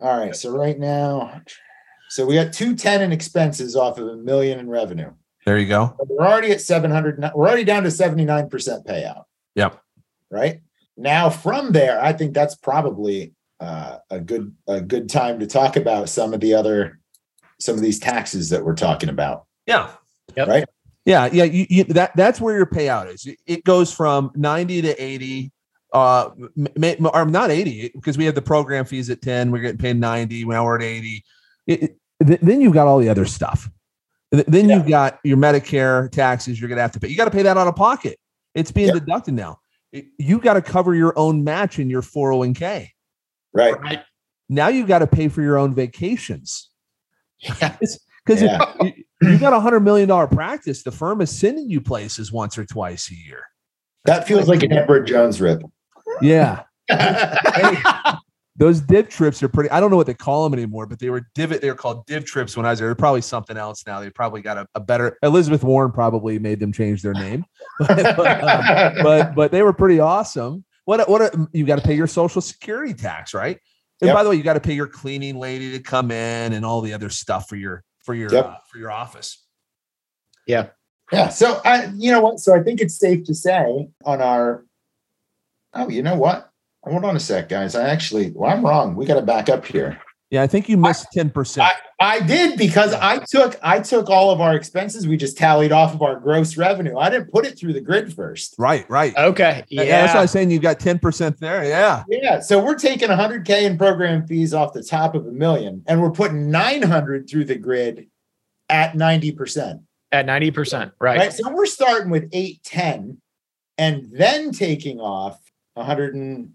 [0.00, 0.36] All right.
[0.36, 1.40] So right now,
[2.10, 5.12] so we got 210 in expenses off of a million in revenue.
[5.46, 5.94] There you go.
[5.96, 7.18] But we're already at 700.
[7.34, 8.50] We're already down to 79%
[8.84, 9.22] payout.
[9.54, 9.80] Yep.
[10.30, 10.60] Right.
[10.96, 15.76] Now from there, I think that's probably uh, a good a good time to talk
[15.76, 16.98] about some of the other
[17.58, 19.46] some of these taxes that we're talking about.
[19.66, 19.90] Yeah.
[20.36, 20.48] Yep.
[20.48, 20.64] Right.
[21.06, 21.44] Yeah, yeah.
[21.44, 23.26] You, you, that that's where your payout is.
[23.46, 25.52] It goes from ninety to eighty,
[25.92, 26.30] uh,
[26.76, 29.52] may, or not eighty because we have the program fees at ten.
[29.52, 30.44] We're getting paid ninety.
[30.44, 31.24] Now we're at eighty.
[31.66, 33.70] It, it, then you've got all the other stuff.
[34.32, 34.76] Then yeah.
[34.76, 36.60] you've got your Medicare taxes.
[36.60, 37.08] You're going to have to pay.
[37.08, 38.18] You got to pay that out of pocket.
[38.54, 38.96] It's being yep.
[38.96, 39.60] deducted now.
[39.92, 42.88] You got to cover your own match in your 401k.
[43.52, 43.80] Right.
[43.80, 44.02] right.
[44.48, 46.70] Now you got to pay for your own vacations.
[47.38, 47.76] Yeah.
[48.26, 48.74] Because yeah.
[48.80, 52.58] you, you got a hundred million dollar practice, the firm is sending you places once
[52.58, 53.44] or twice a year.
[54.04, 55.62] That feels like an Edward Jones rip.
[56.20, 56.62] Yeah.
[56.88, 57.76] hey,
[58.56, 59.70] those div trips are pretty.
[59.70, 61.60] I don't know what they call them anymore, but they were div.
[61.60, 62.88] They were called div trips when I was there.
[62.88, 64.00] They're probably something else now.
[64.00, 65.18] They probably got a, a better.
[65.22, 67.44] Elizabeth Warren probably made them change their name,
[67.80, 70.64] but, but, um, but, but they were pretty awesome.
[70.84, 73.58] What what you got to pay your social security tax, right?
[74.00, 74.14] And yep.
[74.14, 76.80] by the way, you got to pay your cleaning lady to come in and all
[76.82, 78.46] the other stuff for your for your yep.
[78.46, 79.44] uh, for your office.
[80.46, 80.68] Yeah.
[81.12, 81.28] Yeah.
[81.28, 82.38] So I, you know what?
[82.38, 84.64] So I think it's safe to say on our.
[85.74, 86.50] Oh, you know what?
[86.84, 87.74] Hold on a sec, guys.
[87.74, 88.94] I actually, well, I'm wrong.
[88.94, 90.00] We got to back up here.
[90.30, 91.68] Yeah, I think you missed ten percent.
[92.00, 95.06] I, I, did because I took I took all of our expenses.
[95.06, 96.98] We just tallied off of our gross revenue.
[96.98, 98.56] I didn't put it through the grid first.
[98.58, 99.16] Right, right.
[99.16, 99.62] Okay.
[99.68, 101.64] Yeah, that's why I was saying you got ten percent there.
[101.64, 102.02] Yeah.
[102.08, 102.40] Yeah.
[102.40, 106.10] So we're taking 100k in program fees off the top of a million, and we're
[106.10, 108.08] putting 900 through the grid
[108.68, 109.82] at 90 percent.
[110.10, 111.18] At 90 percent, right.
[111.18, 111.32] Right.
[111.32, 113.20] So we're starting with 810,
[113.78, 115.38] and then taking off
[115.74, 116.50] 100 and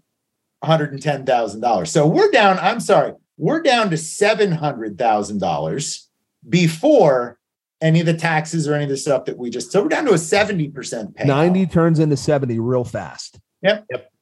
[0.62, 1.88] $110,000.
[1.88, 6.06] So we're down, I'm sorry, we're down to $700,000
[6.48, 7.38] before
[7.80, 10.04] any of the taxes or any of the stuff that we just, so we're down
[10.04, 11.26] to a 70% pay.
[11.26, 13.40] 90 turns into 70 real fast.
[13.62, 13.86] Yep.
[13.90, 14.12] Yep.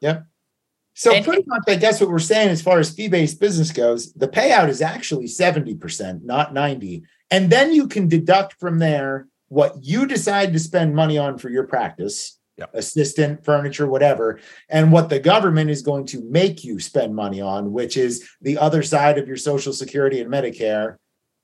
[0.00, 0.24] Yep.
[0.94, 4.12] So and, pretty much, I guess what we're saying as far as fee-based business goes,
[4.12, 7.02] the payout is actually 70%, not 90.
[7.30, 11.50] And then you can deduct from there what you decide to spend money on for
[11.50, 12.70] your practice yep.
[12.74, 17.72] assistant, furniture, whatever, and what the government is going to make you spend money on,
[17.72, 20.96] which is the other side of your Social Security and Medicare,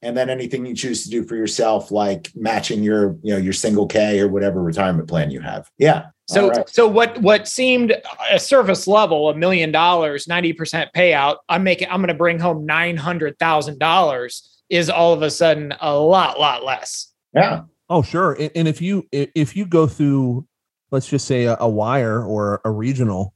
[0.03, 3.53] and then anything you choose to do for yourself, like matching your, you know, your
[3.53, 5.69] single K or whatever retirement plan you have.
[5.79, 6.07] Yeah.
[6.29, 6.69] So, right.
[6.69, 7.97] so what what seemed
[8.31, 11.39] a surface level, a million dollars, ninety percent payout.
[11.49, 11.89] I'm making.
[11.89, 14.55] I'm going to bring home nine hundred thousand dollars.
[14.69, 17.11] Is all of a sudden a lot, lot less.
[17.35, 17.63] Yeah.
[17.89, 18.35] Oh, sure.
[18.35, 20.47] And, and if you if you go through
[20.91, 23.35] let's just say a, a wire or a regional,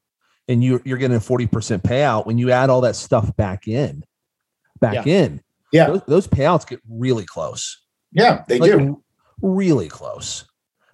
[0.48, 2.26] and you you're getting a forty percent payout.
[2.26, 4.04] When you add all that stuff back in,
[4.80, 5.24] back yeah.
[5.24, 5.40] in,
[5.72, 7.80] yeah, those, those, payouts get really close.
[8.12, 9.02] Yeah, they like, do.
[9.40, 10.44] Really close.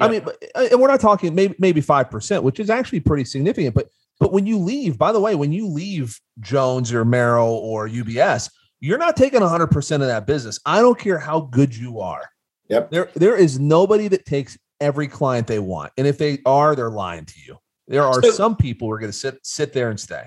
[0.01, 0.07] Yeah.
[0.07, 0.23] I mean,
[0.55, 3.75] uh, and we're not talking maybe maybe five percent, which is actually pretty significant.
[3.75, 3.89] But
[4.21, 8.51] but when you leave, by the way, when you leave Jones or Merrill or UBS,
[8.81, 10.59] you're not taking 100% of that business.
[10.67, 12.29] I don't care how good you are.
[12.69, 12.91] Yep.
[12.91, 15.93] There there is nobody that takes every client they want.
[15.97, 17.59] And if they are, they're lying to you.
[17.87, 20.25] There are so, some people who are going to sit sit there and stay.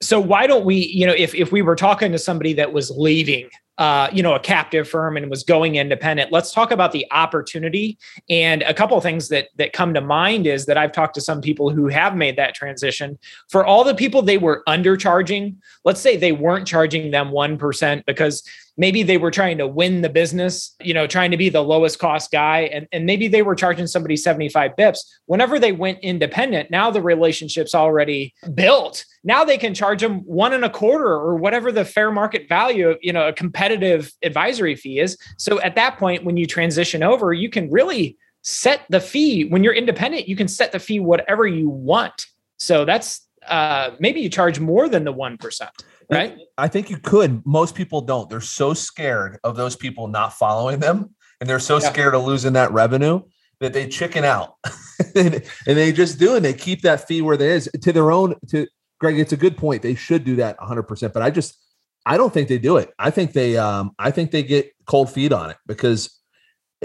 [0.00, 2.90] So why don't we, you know, if if we were talking to somebody that was
[2.90, 6.30] leaving uh, you know, a captive firm and was going independent.
[6.30, 7.98] Let's talk about the opportunity.
[8.30, 11.20] And a couple of things that that come to mind is that I've talked to
[11.20, 13.18] some people who have made that transition.
[13.50, 18.44] For all the people they were undercharging, let's say they weren't charging them 1% because
[18.76, 21.98] maybe they were trying to win the business, you know, trying to be the lowest
[21.98, 22.62] cost guy.
[22.72, 24.98] And, and maybe they were charging somebody 75 bips.
[25.26, 29.04] Whenever they went independent, now the relationship's already built.
[29.22, 32.90] Now they can charge them one and a quarter or whatever the fair market value
[32.90, 35.16] of, you know, a competitive advisory fee is.
[35.38, 39.44] So at that point, when you transition over, you can really set the fee.
[39.44, 42.26] When you're independent, you can set the fee whatever you want.
[42.58, 45.68] So that's uh, maybe you charge more than the 1%
[46.10, 46.36] right?
[46.58, 47.44] I think you could.
[47.44, 48.28] Most people don't.
[48.28, 51.90] They're so scared of those people not following them, and they're so yeah.
[51.90, 53.22] scared of losing that revenue
[53.60, 54.56] that they chicken out,
[55.14, 58.34] and, they just do, and they keep that fee where it is to their own.
[58.50, 58.66] To
[59.00, 59.82] Greg, it's a good point.
[59.82, 60.82] They should do that 100.
[60.84, 61.58] percent But I just,
[62.06, 62.92] I don't think they do it.
[62.98, 66.20] I think they, um, I think they get cold feet on it because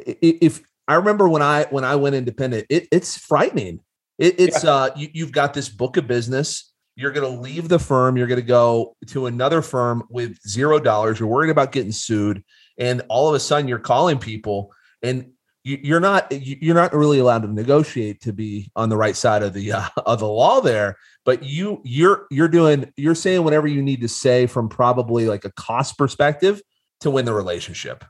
[0.05, 3.82] if I remember when I when I went independent, it, it's frightening.
[4.17, 4.71] It, it's yeah.
[4.71, 6.68] uh, you, you've got this book of business
[6.99, 8.17] you're going to leave the firm.
[8.17, 11.19] You're going to go to another firm with zero dollars.
[11.19, 12.43] You're worried about getting sued.
[12.77, 15.31] And all of a sudden you're calling people and
[15.63, 19.53] you're not you're not really allowed to negotiate to be on the right side of
[19.53, 23.81] the uh, of the law there but you you're you're doing you're saying whatever you
[23.81, 26.62] need to say from probably like a cost perspective
[27.01, 28.05] to win the relationship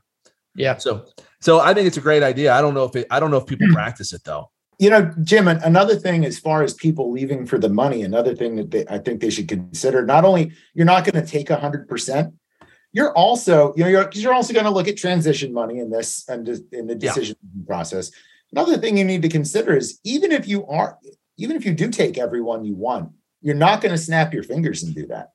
[0.54, 1.04] yeah so
[1.40, 3.38] so i think it's a great idea i don't know if it, i don't know
[3.38, 4.48] if people practice it though
[4.80, 8.56] you know jim another thing as far as people leaving for the money another thing
[8.56, 12.32] that they, i think they should consider not only you're not going to take 100%
[12.92, 16.28] you're also you know you're you're also going to look at transition money in this
[16.28, 17.66] and in the decision yeah.
[17.66, 18.10] process.
[18.52, 20.98] Another thing you need to consider is even if you are
[21.36, 24.82] even if you do take everyone you want you're not going to snap your fingers
[24.82, 25.30] and do that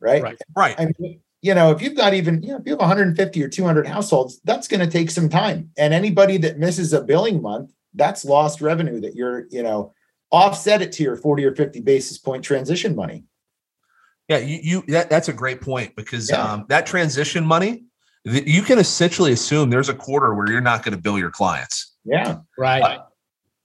[0.00, 0.22] right?
[0.22, 0.74] Right right.
[0.78, 3.48] I mean, you know if you've got even you know if you have 150 or
[3.48, 5.70] 200 households that's going to take some time.
[5.76, 9.92] And anybody that misses a billing month that's lost revenue that you're you know
[10.30, 13.24] offset it to your 40 or 50 basis point transition money
[14.28, 16.42] yeah, you, you that, that's a great point because yeah.
[16.42, 17.84] um, that transition money,
[18.24, 21.94] you can essentially assume there's a quarter where you're not going to bill your clients.
[22.04, 22.82] Yeah, right.
[22.82, 23.02] Uh,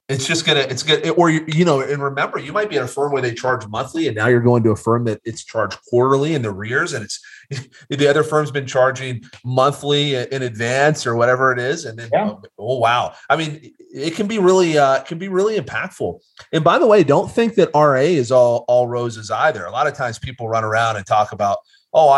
[0.10, 2.84] it's just gonna it's gonna or you, you know and remember you might be at
[2.84, 5.46] a firm where they charge monthly and now you're going to a firm that it's
[5.46, 7.22] charged quarterly in the rears and it's
[7.90, 11.86] the other firm's been charging monthly in advance or whatever it is.
[11.86, 12.34] And then yeah.
[12.58, 13.14] oh wow.
[13.30, 16.20] I mean it can be really uh can be really impactful.
[16.52, 19.66] And by the way don't think that RIA is all all roses either.
[19.66, 21.60] A lot of times people run around and talk about
[21.94, 22.12] oh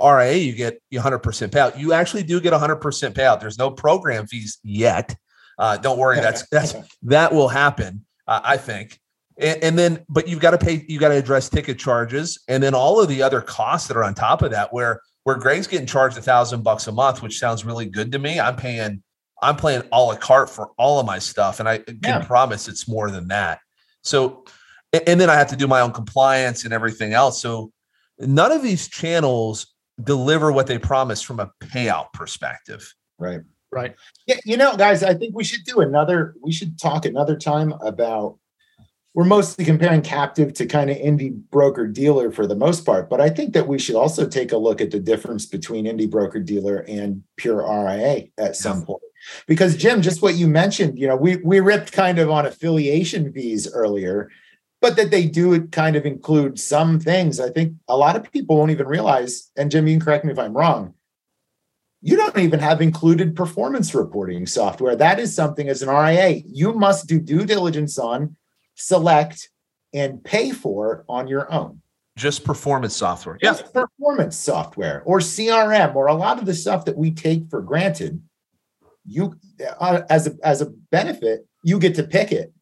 [0.00, 1.76] RIA you get 100% payout.
[1.76, 2.80] You actually do get 100%
[3.14, 3.40] payout.
[3.40, 5.16] There's no program fees yet
[5.58, 8.04] uh, don't worry, that's that's that will happen.
[8.26, 8.98] Uh, I think.
[9.38, 10.84] And, and, then, but you've got to pay.
[10.88, 14.04] You got to address ticket charges, and then all of the other costs that are
[14.04, 14.72] on top of that.
[14.72, 18.18] Where where Greg's getting charged a thousand bucks a month, which sounds really good to
[18.18, 18.38] me.
[18.38, 19.02] I'm paying.
[19.40, 22.24] I'm playing a la carte for all of my stuff, and I can yeah.
[22.24, 23.58] promise it's more than that.
[24.02, 24.44] So,
[24.92, 27.40] and then I have to do my own compliance and everything else.
[27.40, 27.72] So,
[28.20, 32.94] none of these channels deliver what they promise from a payout perspective.
[33.18, 33.40] Right.
[33.72, 33.96] Right.
[34.26, 36.34] Yeah, you know, guys, I think we should do another.
[36.42, 38.38] We should talk another time about.
[39.14, 43.20] We're mostly comparing captive to kind of indie broker dealer for the most part, but
[43.20, 46.40] I think that we should also take a look at the difference between indie broker
[46.40, 49.02] dealer and pure RIA at some point.
[49.46, 53.32] Because Jim, just what you mentioned, you know, we we ripped kind of on affiliation
[53.32, 54.30] fees earlier,
[54.80, 57.38] but that they do kind of include some things.
[57.38, 59.50] I think a lot of people won't even realize.
[59.56, 60.94] And Jim, you can correct me if I'm wrong
[62.02, 64.96] you don't even have included performance reporting software.
[64.96, 68.36] That is something as an RIA you must do due diligence on,
[68.74, 69.48] select,
[69.94, 71.80] and pay for on your own.
[72.16, 73.38] Just performance software.
[73.40, 73.82] Just yeah.
[73.82, 78.20] performance software or CRM or a lot of the stuff that we take for granted.
[79.06, 79.36] You,
[79.80, 82.52] uh, as a as a benefit, you get to pick it,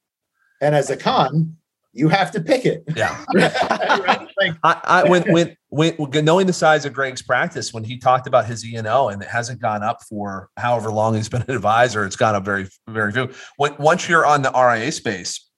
[0.60, 1.56] and as a con,
[1.92, 2.84] you have to pick it.
[2.94, 3.24] Yeah.
[3.34, 4.28] right?
[4.38, 8.26] like, I, I, when, when, when, knowing the size of Greg's practice, when he talked
[8.26, 11.42] about his E and O and it hasn't gone up for however long he's been
[11.42, 13.30] an advisor, it's gone up very, very few.
[13.56, 15.48] When, once you're on the RIA space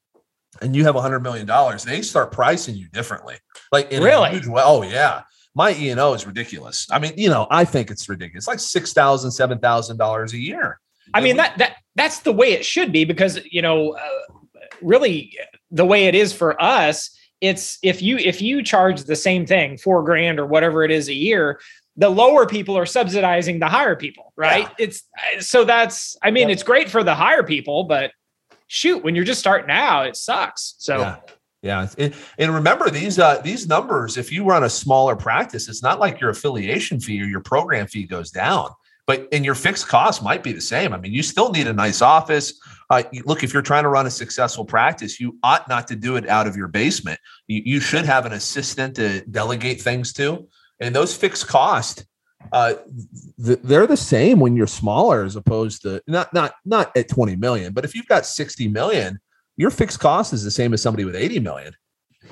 [0.60, 3.36] and you have a hundred million dollars, they start pricing you differently.
[3.70, 4.30] Like in really?
[4.30, 5.22] Huge, oh yeah.
[5.54, 6.86] My E and O is ridiculous.
[6.90, 8.44] I mean, you know, I think it's ridiculous.
[8.44, 10.80] It's like six thousand, seven thousand dollars a year.
[11.12, 14.34] I mean that that that's the way it should be because you know, uh,
[14.80, 15.36] really
[15.72, 19.76] the way it is for us it's if you if you charge the same thing
[19.76, 21.60] four grand or whatever it is a year
[21.96, 24.86] the lower people are subsidizing the higher people right yeah.
[24.86, 25.02] it's
[25.40, 26.52] so that's i mean yeah.
[26.52, 28.12] it's great for the higher people but
[28.68, 31.16] shoot when you're just starting out it sucks so yeah.
[31.64, 34.16] Yeah, and, and remember these uh, these numbers.
[34.16, 37.86] If you run a smaller practice, it's not like your affiliation fee or your program
[37.86, 38.70] fee goes down,
[39.12, 40.94] but and your fixed cost might be the same.
[40.94, 42.58] I mean, you still need a nice office.
[42.88, 46.16] Uh, look, if you're trying to run a successful practice, you ought not to do
[46.16, 47.20] it out of your basement.
[47.46, 50.48] You, you should have an assistant to delegate things to.
[50.80, 52.06] And those fixed costs,
[52.52, 52.74] uh,
[53.44, 57.36] th- they're the same when you're smaller as opposed to not not not at 20
[57.36, 59.20] million, but if you've got 60 million,
[59.58, 61.74] your fixed cost is the same as somebody with 80 million.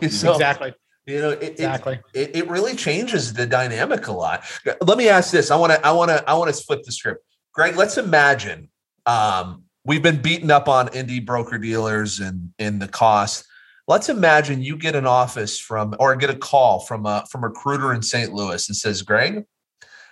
[0.08, 0.72] So, exactly.
[1.10, 2.00] You know, it, exactly.
[2.14, 4.44] It, it, really changes the dynamic a lot.
[4.80, 5.50] Let me ask this.
[5.50, 7.24] I want to, I want to, I want to flip the script.
[7.52, 8.68] Greg, let's imagine
[9.06, 13.44] um, we've been beaten up on indie broker dealers and in the cost.
[13.88, 17.48] Let's imagine you get an office from or get a call from a from a
[17.48, 18.32] recruiter in St.
[18.32, 19.44] Louis and says, Greg,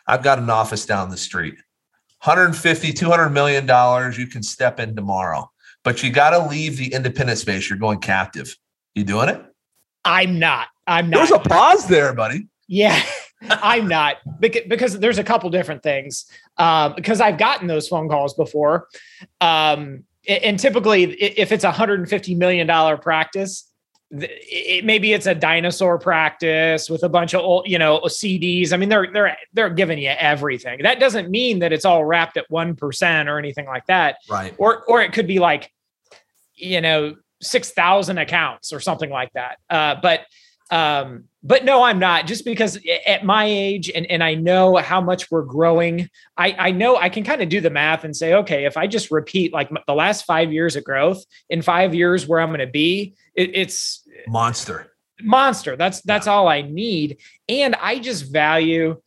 [0.09, 1.55] I've got an office down the street.
[2.25, 4.19] 150, 200 million dollars.
[4.19, 5.49] You can step in tomorrow,
[5.85, 7.71] but you got to leave the independent space.
[7.71, 8.57] You're going captive.
[8.97, 9.45] You doing it?
[10.05, 10.69] I'm not.
[10.89, 11.19] I'm not.
[11.19, 12.49] There's a pause there, buddy.
[12.67, 13.01] Yeah.
[13.51, 16.27] I'm not because, there's a couple different things.
[16.57, 18.89] Um, because I've gotten those phone calls before.
[19.41, 23.71] Um, and typically, if it's a $150 million practice,
[24.11, 28.73] it, maybe it's a dinosaur practice with a bunch of old, you know, CDs.
[28.73, 30.83] I mean, they're they're they're giving you everything.
[30.83, 34.17] That doesn't mean that it's all wrapped at one percent or anything like that.
[34.29, 34.55] Right.
[34.59, 35.71] Or or it could be like,
[36.55, 39.59] you know, six thousand accounts or something like that.
[39.69, 40.23] Uh, but
[40.71, 42.27] um, but no, I'm not.
[42.27, 46.71] Just because at my age and, and I know how much we're growing, I, I
[46.73, 49.53] know I can kind of do the math and say, okay, if I just repeat
[49.53, 53.15] like the last five years of growth in five years where I'm going to be,
[53.35, 55.77] it, it's monster, monster.
[55.77, 56.33] That's that's yeah.
[56.33, 59.01] all I need, and I just value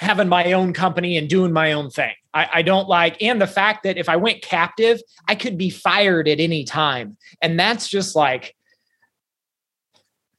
[0.00, 2.14] having my own company and doing my own thing.
[2.32, 5.70] I, I, don't like, and the fact that if I went captive, I could be
[5.70, 7.16] fired at any time.
[7.42, 8.54] And that's just like,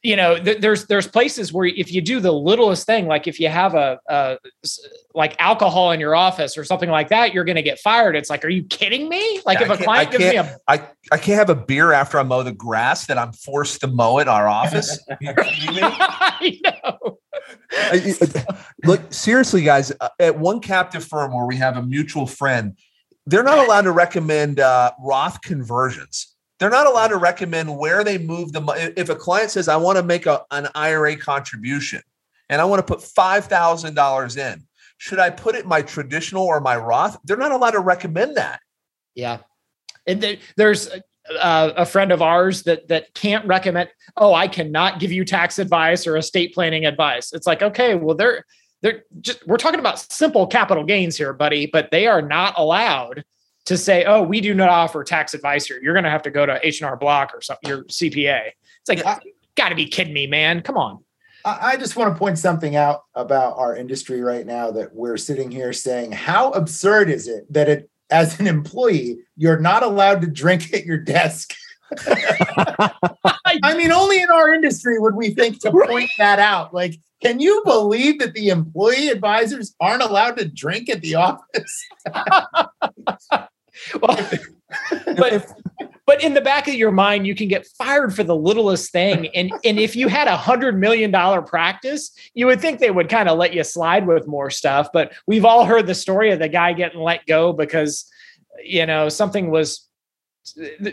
[0.01, 3.39] you know th- there's there's places where if you do the littlest thing like if
[3.39, 4.37] you have a, a
[5.13, 8.15] like alcohol in your office or something like that you're going to get fired.
[8.15, 9.41] It's like are you kidding me?
[9.45, 12.19] Like yeah, if a client gives me a I, I can't have a beer after
[12.19, 14.99] i mow the grass that i'm forced to mow at our office.
[15.21, 17.17] I know.
[18.85, 22.77] look seriously guys uh, at one captive firm where we have a mutual friend
[23.25, 28.17] they're not allowed to recommend uh, roth conversions they're not allowed to recommend where they
[28.17, 28.93] move the money.
[28.95, 32.01] If a client says, I want to make a, an IRA contribution
[32.49, 34.67] and I want to put $5,000 in,
[34.97, 37.17] should I put it my traditional or my Roth?
[37.23, 38.59] They're not allowed to recommend that.
[39.15, 39.39] Yeah.
[40.05, 40.89] And there's
[41.39, 45.59] uh, a friend of ours that that can't recommend oh i cannot give you tax
[45.59, 48.43] advice or estate planning advice it's like okay well they're
[48.81, 53.23] they're just we're talking about simple capital gains here buddy but they are not allowed
[53.69, 55.79] to say, oh, we do not offer tax advice here.
[55.79, 58.47] You're going to have to go to H&R Block or something, your CPA.
[58.81, 60.63] It's like, got to be kidding me, man.
[60.63, 61.03] Come on.
[61.45, 65.51] I just want to point something out about our industry right now that we're sitting
[65.51, 70.27] here saying, how absurd is it that it, as an employee, you're not allowed to
[70.27, 71.53] drink at your desk?
[73.45, 76.73] I mean, only in our industry would we think to point that out.
[76.73, 81.87] Like, can you believe that the employee advisors aren't allowed to drink at the office?
[84.01, 84.29] well,
[85.05, 85.53] but
[86.05, 89.27] but in the back of your mind, you can get fired for the littlest thing.
[89.35, 93.09] And and if you had a hundred million dollar practice, you would think they would
[93.09, 94.89] kind of let you slide with more stuff.
[94.91, 98.09] But we've all heard the story of the guy getting let go because
[98.63, 99.87] you know something was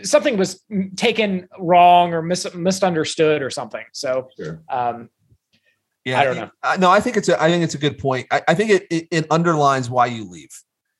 [0.03, 0.63] something was
[0.95, 3.85] taken wrong or mis- misunderstood or something.
[3.93, 4.61] So sure.
[4.69, 5.09] um,
[6.05, 6.75] yeah, I don't know.
[6.77, 8.27] No, I think it's a I think it's a good point.
[8.31, 10.51] I, I think it, it, it underlines why you leave.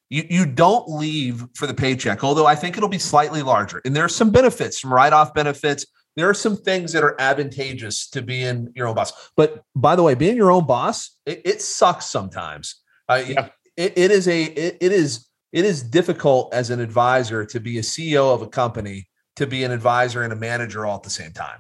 [0.09, 3.81] You, you don't leave for the paycheck, although I think it'll be slightly larger.
[3.83, 5.85] And there are some benefits, some write-off benefits.
[6.15, 9.31] There are some things that are advantageous to being your own boss.
[9.35, 12.81] But by the way, being your own boss, it, it sucks sometimes.
[13.09, 13.49] Uh, yeah.
[13.75, 17.77] it, it is a it, it is it is difficult as an advisor to be
[17.77, 21.09] a CEO of a company to be an advisor and a manager all at the
[21.09, 21.59] same time.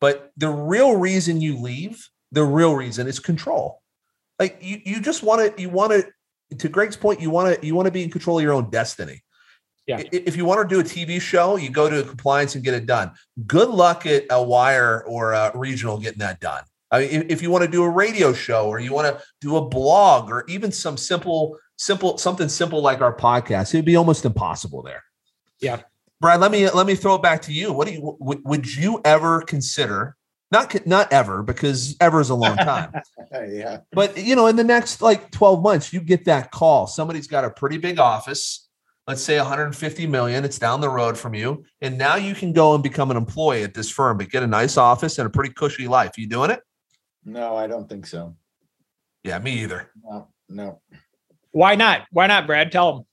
[0.00, 3.82] But the real reason you leave, the real reason is control.
[4.38, 6.06] Like you, you just want to, you want to
[6.56, 8.70] to Greg's point, you want to you want to be in control of your own
[8.70, 9.22] destiny.
[9.86, 10.02] Yeah.
[10.12, 12.84] If you want to do a TV show, you go to compliance and get it
[12.84, 13.10] done.
[13.46, 16.62] Good luck at a wire or a regional getting that done.
[16.90, 19.56] I mean, if you want to do a radio show or you want to do
[19.56, 24.26] a blog or even some simple, simple, something simple like our podcast, it'd be almost
[24.26, 25.04] impossible there.
[25.60, 25.80] Yeah.
[26.20, 27.72] Brad, let me let me throw it back to you.
[27.72, 30.16] What do you would, would you ever consider
[30.50, 32.92] not not ever because ever is a long time.
[33.30, 33.80] Yeah.
[33.92, 36.86] But you know in the next like 12 months you get that call.
[36.86, 38.68] Somebody's got a pretty big office
[39.06, 42.74] let's say 150 million it's down the road from you and now you can go
[42.74, 45.52] and become an employee at this firm but get a nice office and a pretty
[45.52, 46.16] cushy life.
[46.16, 46.60] You doing it?
[47.24, 48.36] No i don't think so.
[49.24, 49.90] Yeah me either.
[50.02, 50.80] No no.
[51.50, 52.02] Why not?
[52.12, 52.72] Why not brad?
[52.72, 53.04] Tell them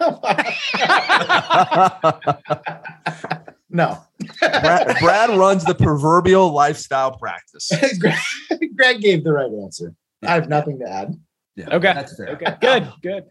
[3.70, 3.98] no.
[4.40, 7.70] Brad, Brad, runs the proverbial lifestyle practice.
[8.76, 9.94] Greg, gave the right answer.
[10.22, 11.14] I have nothing to add.
[11.56, 11.92] Yeah, okay.
[11.92, 12.28] That's fair.
[12.30, 12.56] Okay.
[12.60, 12.92] Good.
[13.02, 13.24] Good.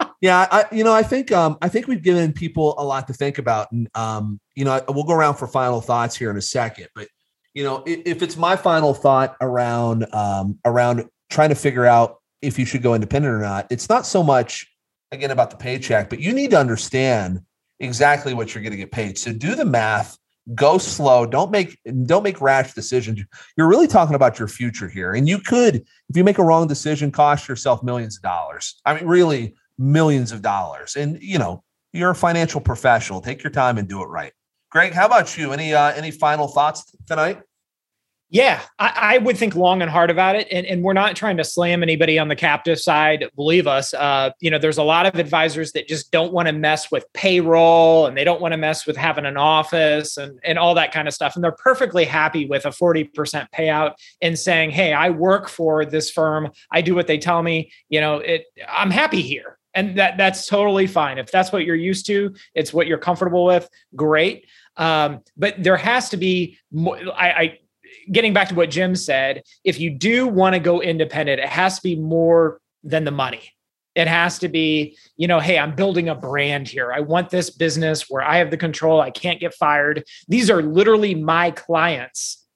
[0.20, 3.12] yeah, I you know I think um I think we've given people a lot to
[3.12, 6.42] think about, and um you know we'll go around for final thoughts here in a
[6.42, 7.08] second, but
[7.54, 12.16] you know if, if it's my final thought around um around trying to figure out
[12.42, 14.66] if you should go independent or not, it's not so much
[15.12, 17.40] again about the paycheck, but you need to understand
[17.80, 19.18] exactly what you're going to get paid.
[19.18, 20.18] So do the math,
[20.54, 23.20] go slow, don't make don't make rash decisions.
[23.56, 25.12] You're really talking about your future here.
[25.12, 28.80] And you could if you make a wrong decision cost yourself millions of dollars.
[28.84, 30.96] I mean really millions of dollars.
[30.96, 31.62] And you know,
[31.92, 33.20] you're a financial professional.
[33.20, 34.32] Take your time and do it right.
[34.70, 35.52] Greg, how about you?
[35.52, 37.40] Any uh, any final thoughts tonight?
[38.30, 40.48] Yeah, I, I, would think long and hard about it.
[40.52, 43.24] And, and we're not trying to slam anybody on the captive side.
[43.34, 43.94] Believe us.
[43.94, 47.10] Uh, you know, there's a lot of advisors that just don't want to mess with
[47.14, 50.92] payroll and they don't want to mess with having an office and, and all that
[50.92, 51.36] kind of stuff.
[51.36, 56.10] And they're perfectly happy with a 40% payout and saying, Hey, I work for this
[56.10, 56.50] firm.
[56.70, 57.72] I do what they tell me.
[57.88, 59.58] You know, it I'm happy here.
[59.72, 61.16] And that that's totally fine.
[61.16, 64.46] If that's what you're used to, it's what you're comfortable with, great.
[64.76, 67.58] Um, but there has to be more, I, I
[68.10, 71.76] getting back to what Jim said, if you do want to go independent, it has
[71.76, 73.52] to be more than the money.
[73.94, 76.92] It has to be, you know, hey, I'm building a brand here.
[76.92, 79.00] I want this business where I have the control.
[79.00, 80.04] I can't get fired.
[80.28, 82.46] These are literally my clients.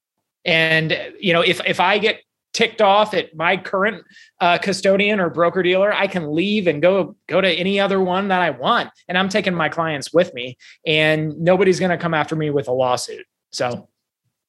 [0.44, 2.20] And, you know, if if I get
[2.52, 4.04] ticked off at my current
[4.40, 8.28] uh, custodian or broker dealer, I can leave and go go to any other one
[8.28, 12.14] that I want, and I'm taking my clients with me, and nobody's going to come
[12.14, 13.24] after me with a lawsuit.
[13.50, 13.88] So,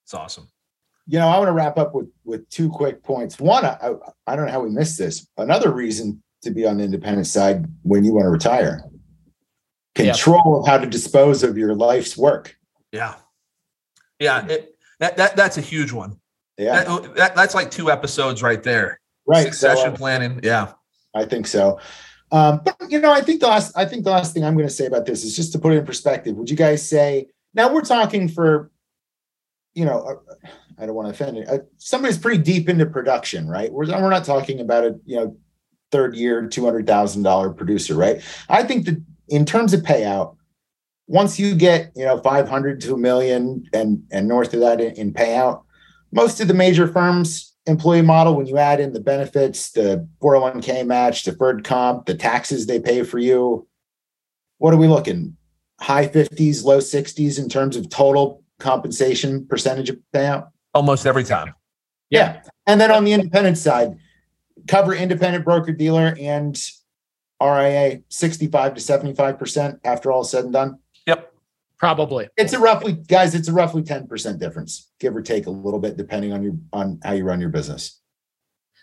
[0.03, 0.52] it's awesome
[1.07, 3.39] you know, I want to wrap up with with two quick points.
[3.39, 3.77] One, I,
[4.27, 5.27] I don't know how we missed this.
[5.37, 8.83] Another reason to be on the independent side when you want to retire,
[9.95, 12.55] control of how to dispose of your life's work.
[12.91, 13.15] Yeah,
[14.19, 16.19] yeah, it, that that that's a huge one.
[16.57, 18.99] Yeah, that, that, that's like two episodes right there.
[19.25, 20.39] Right, succession so, uh, planning.
[20.43, 20.73] Yeah,
[21.13, 21.79] I think so.
[22.31, 24.67] Um, but you know, I think the last I think the last thing I'm going
[24.67, 26.35] to say about this is just to put it in perspective.
[26.35, 28.71] Would you guys say now we're talking for,
[29.73, 30.21] you know,
[30.77, 31.47] I don't want to offend it.
[31.47, 33.71] Uh, somebody's pretty deep into production, right?
[33.71, 35.37] We're, we're not talking about a you know
[35.91, 38.21] third year two hundred thousand dollar producer, right?
[38.49, 40.35] I think that in terms of payout,
[41.07, 44.81] once you get you know five hundred to a million and and north of that
[44.81, 45.63] in, in payout,
[46.11, 50.85] most of the major firms employee model when you add in the benefits, the 401k
[50.85, 53.65] match, deferred comp, the taxes they pay for you,
[54.57, 55.37] what are we looking?
[55.79, 60.47] High 50s, low 60s in terms of total compensation percentage of payout?
[60.73, 61.53] almost every time.
[62.09, 62.41] Yeah.
[62.67, 63.97] And then on the independent side,
[64.67, 66.59] cover independent broker dealer and
[67.41, 70.79] RIA 65 to 75% after all said and done.
[71.05, 71.33] Yep.
[71.77, 72.29] Probably.
[72.37, 75.97] It's a roughly guys, it's a roughly 10% difference, give or take a little bit
[75.97, 77.99] depending on your on how you run your business.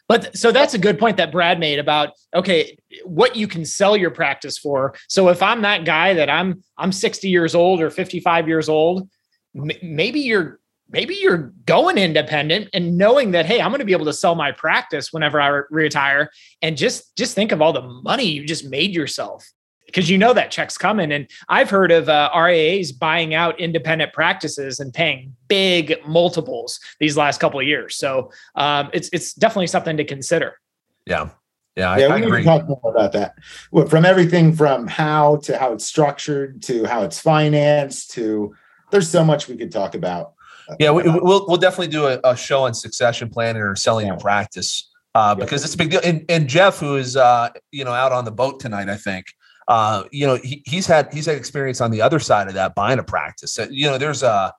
[0.07, 3.97] But so that's a good point that Brad made about okay, what you can sell
[3.97, 4.95] your practice for.
[5.09, 9.03] So if I'm that guy that I'm I'm 60 years old or 55 years old,
[9.03, 9.09] m-
[9.55, 10.61] maybe you're
[10.93, 14.35] maybe you're going independent and knowing that hey i'm going to be able to sell
[14.35, 16.31] my practice whenever i re- retire.
[16.63, 19.47] And just just think of all the money you just made yourself.
[19.87, 21.11] Because you know that check's coming.
[21.11, 27.17] And i've heard of uh, rias buying out independent practices and paying big multiples these
[27.17, 27.97] last couple of years.
[27.97, 30.59] So um, it's it's definitely something to consider.
[31.07, 31.31] Yeah.
[31.77, 32.45] Yeah, yeah, I, we I agree.
[32.45, 33.37] talk more about that.
[33.71, 38.55] Well, from everything from how to how it's structured to how it's financed to
[38.91, 40.35] there's so much we could talk about
[40.79, 44.13] yeah, we, will we'll definitely do a, a, show on succession planning or selling yeah.
[44.13, 46.01] your practice uh, because it's a big deal.
[46.05, 49.27] And, and Jeff, who is uh, you know out on the boat tonight, I think.
[49.69, 52.75] Uh, you know, he, he's had he's had experience on the other side of that
[52.75, 53.53] buying a practice.
[53.55, 54.53] So, you know, there's a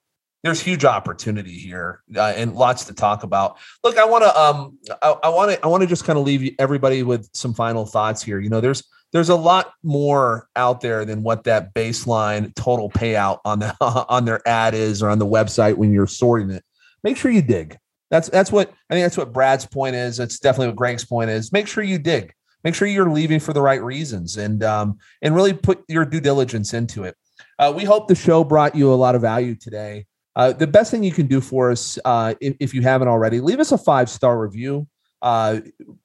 [0.44, 3.58] there's huge opportunity here uh, and lots to talk about.
[3.84, 6.56] Look, I want to um I want to I want to just kind of leave
[6.60, 8.40] everybody with some final thoughts here.
[8.40, 13.40] You know, there's there's a lot more out there than what that baseline total payout
[13.46, 16.64] on the on their ad is or on the website when you're sorting it.
[17.04, 17.78] Make sure you dig.
[18.10, 20.20] That's that's what I think that's what Brad's point is.
[20.20, 21.52] It's definitely what Greg's point is.
[21.52, 22.34] Make sure you dig.
[22.64, 26.22] Make sure you're leaving for the right reasons and um, and really put your due
[26.22, 27.16] diligence into it.
[27.58, 30.06] Uh, we hope the show brought you a lot of value today.
[30.36, 33.42] Uh, the best thing you can do for us, uh, if, if, you haven't already,
[33.42, 34.88] leave us a five star review.
[35.22, 35.60] Uh,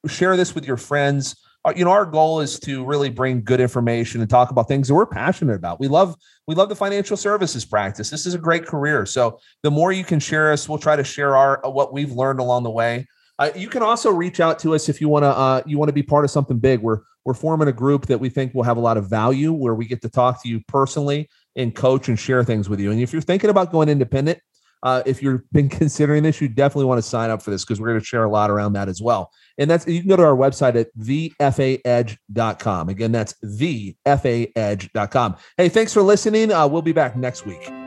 [0.07, 1.35] share this with your friends
[1.75, 4.93] you know our goal is to really bring good information and talk about things that
[4.93, 5.79] we're passionate about.
[5.79, 6.15] We love
[6.47, 8.09] we love the financial services practice.
[8.09, 9.05] This is a great career.
[9.05, 12.39] So the more you can share us we'll try to share our what we've learned
[12.39, 13.07] along the way.
[13.39, 15.89] Uh, you can also reach out to us if you want to uh, you want
[15.89, 16.81] to be part of something big.
[16.81, 19.75] We're we're forming a group that we think will have a lot of value where
[19.75, 22.91] we get to talk to you personally and coach and share things with you.
[22.91, 24.39] And if you're thinking about going independent
[24.83, 27.79] uh, if you've been considering this, you definitely want to sign up for this because
[27.79, 29.31] we're going to share a lot around that as well.
[29.57, 32.89] And that's you can go to our website at thefaedge.com.
[32.89, 35.35] Again, that's thefaedge.com.
[35.57, 36.51] Hey, thanks for listening.
[36.51, 37.86] Uh, we'll be back next week.